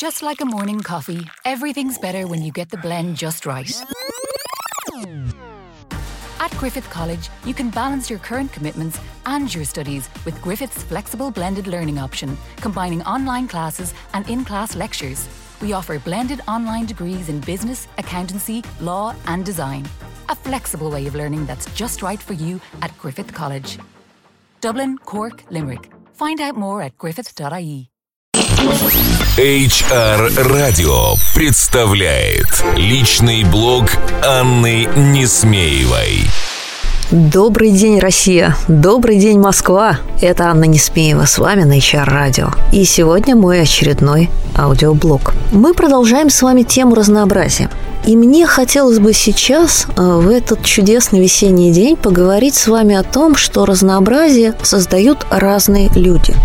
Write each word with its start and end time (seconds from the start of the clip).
Just 0.00 0.22
like 0.22 0.40
a 0.40 0.46
morning 0.46 0.80
coffee, 0.80 1.28
everything's 1.44 1.98
better 1.98 2.26
when 2.26 2.40
you 2.40 2.50
get 2.52 2.70
the 2.70 2.78
blend 2.78 3.18
just 3.18 3.44
right. 3.44 3.70
At 6.40 6.50
Griffith 6.52 6.88
College, 6.88 7.28
you 7.44 7.52
can 7.52 7.68
balance 7.68 8.08
your 8.08 8.18
current 8.18 8.50
commitments 8.50 8.98
and 9.26 9.54
your 9.54 9.66
studies 9.66 10.08
with 10.24 10.40
Griffith's 10.40 10.82
flexible 10.84 11.30
blended 11.30 11.66
learning 11.66 11.98
option, 11.98 12.34
combining 12.56 13.02
online 13.02 13.46
classes 13.46 13.92
and 14.14 14.26
in 14.30 14.42
class 14.42 14.74
lectures. 14.74 15.28
We 15.60 15.74
offer 15.74 15.98
blended 15.98 16.40
online 16.48 16.86
degrees 16.86 17.28
in 17.28 17.40
business, 17.40 17.86
accountancy, 17.98 18.64
law, 18.80 19.14
and 19.26 19.44
design. 19.44 19.86
A 20.30 20.34
flexible 20.34 20.90
way 20.90 21.08
of 21.08 21.14
learning 21.14 21.44
that's 21.44 21.70
just 21.74 22.00
right 22.00 22.22
for 22.22 22.32
you 22.32 22.58
at 22.80 22.96
Griffith 22.96 23.34
College. 23.34 23.78
Dublin, 24.62 24.96
Cork, 24.96 25.44
Limerick. 25.50 25.92
Find 26.14 26.40
out 26.40 26.56
more 26.56 26.80
at 26.80 26.96
griffith.ie. 26.96 27.90
HR 29.38 30.28
Radio 30.48 31.16
представляет 31.34 32.48
личный 32.74 33.44
блог 33.44 33.84
Анны 34.26 34.88
Несмеевой. 34.96 36.24
Добрый 37.12 37.70
день, 37.70 38.00
Россия! 38.00 38.56
Добрый 38.66 39.18
день, 39.18 39.38
Москва! 39.38 39.98
Это 40.20 40.48
Анна 40.48 40.64
Неспеева 40.64 41.26
с 41.26 41.38
вами 41.38 41.62
на 41.62 41.78
HR 41.78 42.04
Радио. 42.06 42.50
И 42.72 42.84
сегодня 42.84 43.36
мой 43.36 43.62
очередной 43.62 44.30
аудиоблог. 44.56 45.32
Мы 45.52 45.74
продолжаем 45.74 46.28
с 46.28 46.42
вами 46.42 46.64
тему 46.64 46.96
разнообразия. 46.96 47.70
И 48.04 48.16
мне 48.16 48.46
хотелось 48.46 48.98
бы 48.98 49.12
сейчас, 49.12 49.86
э, 49.96 50.02
в 50.02 50.28
этот 50.28 50.64
чудесный 50.64 51.20
весенний 51.20 51.70
день, 51.70 51.96
поговорить 51.96 52.56
с 52.56 52.66
вами 52.66 52.96
о 52.96 53.04
том, 53.04 53.36
что 53.36 53.64
разнообразие 53.64 54.54
создают 54.64 55.24
разные 55.30 55.88
люди– 55.94 56.34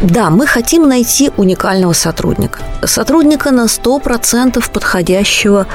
да, 0.00 0.30
мы 0.30 0.46
хотим 0.46 0.88
найти 0.88 1.30
уникального 1.36 1.92
сотрудника. 1.92 2.60
Сотрудника 2.84 3.50
на 3.50 3.66
100% 3.66 4.72
подходящего 4.72 5.66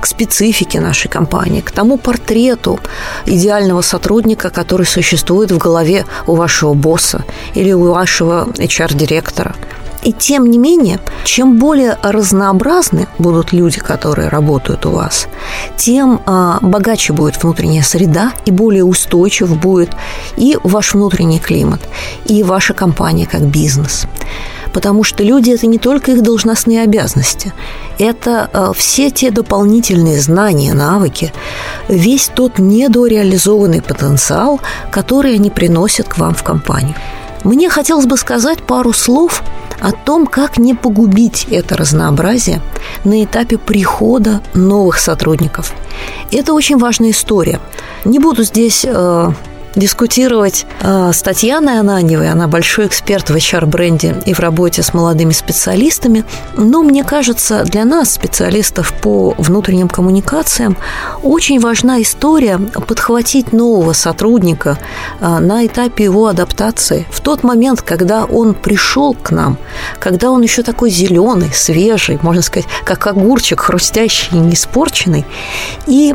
к 0.00 0.06
специфике 0.06 0.80
нашей 0.80 1.08
компании, 1.08 1.60
к 1.60 1.70
тому 1.70 1.98
портрету 1.98 2.80
идеального 3.26 3.82
сотрудника, 3.82 4.48
который 4.48 4.86
существует 4.86 5.52
в 5.52 5.58
голове 5.58 6.06
у 6.26 6.34
вашего 6.34 6.72
босса 6.72 7.24
или 7.54 7.72
у 7.72 7.92
вашего 7.92 8.48
HR-директора– 8.56 9.54
и 10.04 10.12
тем 10.12 10.50
не 10.50 10.58
менее, 10.58 11.00
чем 11.24 11.58
более 11.58 11.98
разнообразны 12.02 13.08
будут 13.18 13.52
люди, 13.52 13.80
которые 13.80 14.28
работают 14.28 14.86
у 14.86 14.90
вас, 14.90 15.28
тем 15.76 16.20
а, 16.26 16.58
богаче 16.60 17.12
будет 17.12 17.42
внутренняя 17.42 17.82
среда 17.82 18.32
и 18.44 18.50
более 18.50 18.84
устойчив 18.84 19.56
будет 19.58 19.90
и 20.36 20.58
ваш 20.62 20.94
внутренний 20.94 21.38
климат, 21.38 21.80
и 22.26 22.42
ваша 22.42 22.74
компания 22.74 23.26
как 23.26 23.42
бизнес 23.42 24.06
потому 24.74 25.04
что 25.04 25.22
люди– 25.22 25.50
это 25.54 25.68
не 25.68 25.78
только 25.78 26.10
их 26.10 26.22
должностные 26.22 26.82
обязанности, 26.82 27.54
это 27.98 28.50
э, 28.52 28.72
все 28.76 29.10
те 29.10 29.30
дополнительные 29.30 30.20
знания, 30.20 30.74
навыки, 30.74 31.32
весь 31.88 32.26
тот 32.26 32.58
недореализованный 32.58 33.80
потенциал, 33.80 34.60
который 34.90 35.36
они 35.36 35.50
приносят 35.50 36.08
к 36.08 36.18
вам 36.18 36.34
в 36.34 36.42
компанию. 36.42 36.96
Мне 37.44 37.70
хотелось 37.70 38.06
бы 38.06 38.16
сказать 38.16 38.62
пару 38.64 38.92
слов 38.92 39.42
о 39.84 39.92
том, 39.92 40.26
как 40.26 40.56
не 40.56 40.72
погубить 40.72 41.46
это 41.50 41.76
разнообразие 41.76 42.62
на 43.04 43.22
этапе 43.22 43.58
прихода 43.58 44.40
новых 44.54 44.98
сотрудников. 44.98 45.74
Это 46.32 46.54
очень 46.54 46.78
важная 46.78 47.10
история. 47.10 47.60
Не 48.06 48.18
буду 48.18 48.44
здесь 48.44 48.86
э, 48.88 49.30
дискутировать 49.74 50.66
э, 50.80 51.10
с 51.12 51.22
Татьяной 51.22 51.80
Ананьевой. 51.80 52.30
Она 52.30 52.48
большой 52.48 52.86
эксперт 52.86 53.30
в 53.30 53.34
HR-бренде 53.34 54.22
и 54.26 54.34
в 54.34 54.40
работе 54.40 54.82
с 54.82 54.94
молодыми 54.94 55.32
специалистами. 55.32 56.24
Но 56.56 56.82
мне 56.82 57.04
кажется, 57.04 57.64
для 57.64 57.84
нас, 57.84 58.12
специалистов 58.12 58.92
по 59.00 59.34
внутренним 59.38 59.88
коммуникациям, 59.88 60.76
очень 61.22 61.60
важна 61.60 62.02
история 62.02 62.58
подхватить 62.58 63.52
нового 63.52 63.92
сотрудника 63.92 64.78
э, 65.20 65.38
на 65.38 65.66
этапе 65.66 66.04
его 66.04 66.26
адаптации. 66.26 67.06
В 67.10 67.20
тот 67.20 67.42
момент, 67.42 67.82
когда 67.82 68.24
он 68.24 68.54
пришел 68.54 69.14
к 69.14 69.30
нам, 69.30 69.58
когда 70.04 70.30
он 70.30 70.42
еще 70.42 70.62
такой 70.62 70.90
зеленый, 70.90 71.50
свежий, 71.54 72.18
можно 72.20 72.42
сказать, 72.42 72.68
как 72.84 73.06
огурчик, 73.06 73.58
хрустящий 73.62 74.36
не 74.36 74.52
испорченный, 74.52 75.24
и 75.86 76.14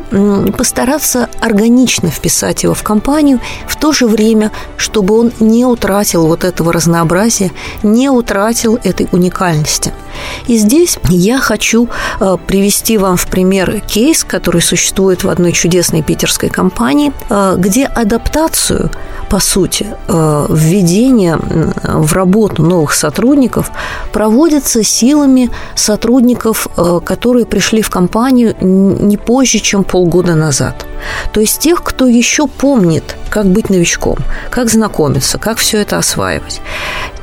постараться 0.56 1.28
органично 1.40 2.12
вписать 2.12 2.62
его 2.62 2.76
в 2.76 2.84
компанию 2.84 3.40
в 3.68 3.76
то 3.78 3.92
же 3.92 4.06
время, 4.06 4.52
чтобы 4.78 5.20
он 5.20 5.32
не 5.40 5.66
утратил 5.66 6.28
вот 6.28 6.44
этого 6.44 6.72
разнообразия, 6.72 7.52
не 7.82 8.12
утратил 8.12 8.78
этой 8.84 9.08
уникальности. 9.12 9.92
И 10.46 10.58
здесь 10.58 11.00
я 11.10 11.40
хочу 11.40 11.90
э, 12.20 12.38
привести 12.46 13.00
вам 13.00 13.18
в 13.18 13.26
пример 13.26 13.82
кейс, 13.82 14.24
который 14.24 14.62
существует 14.62 15.24
в 15.24 15.30
одной 15.30 15.52
чудесной 15.52 16.04
питерской 16.04 16.50
компании, 16.50 17.12
э, 17.32 17.56
где 17.58 17.86
адаптацию, 17.88 18.92
по 19.30 19.40
сути, 19.40 19.86
э, 20.08 20.46
введение 20.50 21.40
в 21.84 22.14
работу 22.14 22.64
новых 22.64 22.94
сотрудников 22.94 23.72
проводится 24.12 24.84
силами 24.84 25.50
сотрудников, 25.76 26.68
которые 27.06 27.46
пришли 27.46 27.82
в 27.82 27.90
компанию 27.90 28.56
не 28.62 29.18
позже, 29.18 29.60
чем 29.60 29.84
полгода 29.84 30.36
назад. 30.36 30.86
То 31.32 31.40
есть 31.40 31.60
тех, 31.60 31.84
кто 31.84 32.08
еще 32.08 32.48
помнит, 32.48 33.16
как 33.30 33.46
быть 33.46 33.70
новичком, 33.70 34.18
как 34.50 34.70
знакомиться, 34.70 35.38
как 35.38 35.58
все 35.58 35.78
это 35.80 35.98
осваивать. 35.98 36.62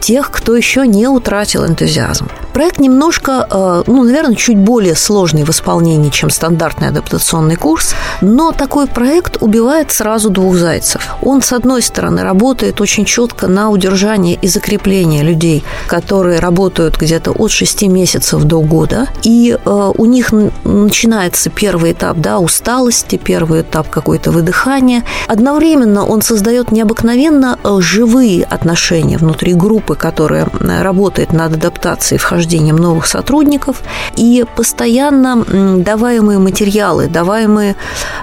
Тех, 0.01 0.31
кто 0.31 0.57
еще 0.57 0.87
не 0.87 1.09
утратил 1.09 1.67
энтузиазм. 1.67 2.29
Проект 2.57 2.79
немножко, 2.79 3.47
э, 3.51 3.83
ну, 3.87 4.03
наверное, 4.03 4.35
чуть 4.35 4.57
более 4.57 4.95
сложный 4.95 5.45
в 5.45 5.51
исполнении, 5.51 6.09
чем 6.09 6.31
стандартный 6.31 6.89
адаптационный 6.89 7.57
курс, 7.57 7.95
но 8.23 8.51
такой 8.51 8.87
проект 8.87 9.43
убивает 9.43 9.93
сразу 9.93 10.31
двух 10.31 10.57
зайцев. 10.57 11.17
Он, 11.21 11.43
с 11.43 11.53
одной 11.53 11.83
стороны, 11.83 12.23
работает 12.23 12.81
очень 12.81 13.05
четко 13.05 13.47
на 13.47 13.69
удержание 13.69 14.39
и 14.41 14.49
закрепление 14.49 15.23
людей, 15.23 15.65
которые 15.87 16.39
работают 16.39 16.97
где-то 16.97 17.33
от 17.33 17.51
6 17.51 17.83
месяцев 17.89 18.43
до 18.45 18.63
года, 18.63 19.09
и 19.23 19.59
э, 19.63 19.93
у 19.95 20.07
них 20.07 20.33
начинается 20.65 21.51
первый 21.51 21.93
этап 21.93 22.17
да, 22.17 22.39
усталости, 22.39 23.17
первый 23.17 23.61
этап 23.61 23.91
какой-то 23.91 24.31
выдыхания. 24.31 25.05
Одновременно 25.29 26.07
он 26.07 26.23
создает 26.23 26.73
необыкновенно 26.73 27.59
э, 27.63 27.77
живые 27.81 28.45
отношения 28.45 29.19
внутри 29.19 29.53
группы, 29.53 29.95
которая 29.95 30.49
работает 30.59 31.35
над 31.35 31.53
адаптацией 31.53 32.19
вхождения 32.19 32.46
нахождением 32.47 32.77
новых 32.77 33.07
сотрудников 33.07 33.83
и 34.17 34.45
постоянно 34.57 35.45
даваемые 35.85 36.39
материалы, 36.39 37.09
даваемые 37.09 37.75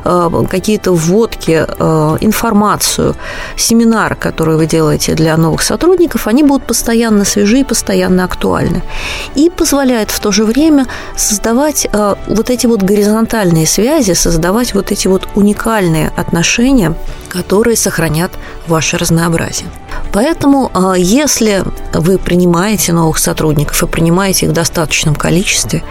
э, 0.05 0.45
какие-то 0.49 0.93
вводки, 0.93 1.65
э, 1.67 2.17
информацию, 2.21 3.15
семинары, 3.57 4.15
которые 4.15 4.57
вы 4.57 4.65
делаете 4.65 5.15
для 5.15 5.37
новых 5.37 5.61
сотрудников, 5.61 6.27
они 6.27 6.43
будут 6.43 6.67
постоянно 6.67 7.25
свежи 7.25 7.59
и 7.59 7.63
постоянно 7.63 8.23
актуальны. 8.23 8.81
И 9.35 9.49
позволяет 9.49 10.11
в 10.11 10.19
то 10.19 10.31
же 10.31 10.45
время 10.45 10.85
создавать 11.17 11.87
э, 11.91 12.15
вот 12.27 12.49
эти 12.49 12.67
вот 12.67 12.83
горизонтальные 12.83 13.67
связи, 13.67 14.13
создавать 14.13 14.73
вот 14.73 14.91
эти 14.91 15.09
вот 15.09 15.27
уникальные 15.35 16.11
отношения, 16.17 16.93
которые 17.29 17.75
сохранят 17.75 18.31
ваше 18.67 18.97
разнообразие. 18.97 19.67
Поэтому, 20.13 20.71
если 20.95 21.63
вы 21.93 22.17
принимаете 22.17 22.93
новых 22.93 23.17
сотрудников 23.17 23.83
и 23.83 23.87
принимаете 23.87 24.45
их 24.45 24.51
в 24.51 24.55
достаточном 24.55 25.15
количестве. 25.15 25.83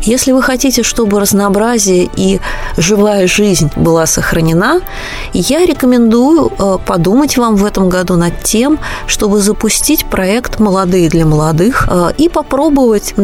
Если 0.00 0.32
вы 0.32 0.42
хотите, 0.42 0.82
чтобы 0.82 1.20
разнообразие 1.20 2.08
и 2.16 2.40
живая 2.76 3.26
жизнь 3.26 3.70
была 3.76 4.06
сохранена, 4.06 4.80
я 5.32 5.64
рекомендую 5.64 6.52
э, 6.58 6.78
подумать 6.84 7.36
вам 7.36 7.56
в 7.56 7.64
этом 7.64 7.88
году 7.88 8.16
над 8.16 8.42
тем, 8.42 8.78
чтобы 9.06 9.40
запустить 9.40 10.06
проект 10.06 10.60
«Молодые 10.60 11.08
для 11.08 11.26
молодых» 11.26 11.88
э, 11.90 12.12
и 12.16 12.28
попробовать 12.28 13.14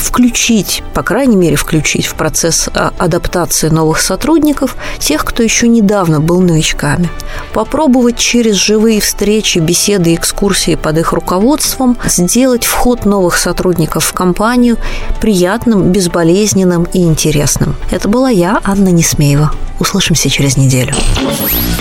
включить, 0.00 0.82
по 0.94 1.02
крайней 1.02 1.36
мере, 1.36 1.56
включить 1.56 2.06
в 2.06 2.14
процесс 2.14 2.68
адаптации 2.72 3.68
новых 3.68 4.00
сотрудников 4.00 4.76
тех, 4.98 5.24
кто 5.24 5.42
еще 5.42 5.68
недавно 5.68 6.20
был 6.20 6.40
новичками. 6.40 7.08
Попробовать 7.52 8.18
через 8.18 8.54
живые 8.56 9.00
встречи, 9.00 9.58
беседы, 10.00 10.14
экскурсии 10.14 10.74
под 10.74 10.98
их 10.98 11.12
руководством 11.12 11.96
сделать 12.06 12.64
вход 12.64 13.04
новых 13.04 13.36
сотрудников 13.36 14.04
в 14.04 14.12
компанию 14.12 14.76
приятным, 15.20 15.92
безболезненным 15.92 16.84
и 16.92 17.04
интересным. 17.04 17.76
Это 17.90 18.08
была 18.08 18.30
я, 18.30 18.60
Анна 18.64 18.88
Несмеева. 18.88 19.52
Услышимся 19.78 20.28
через 20.28 20.56
неделю. 20.56 20.94